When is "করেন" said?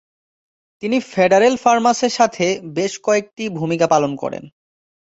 4.15-4.43